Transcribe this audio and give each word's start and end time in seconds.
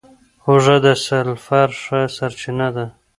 هوږه 0.43 0.75
د 0.85 0.87
سلفر 1.05 1.69
ښه 1.83 1.99
سرچینه 2.15 2.67
ده. 2.75 2.85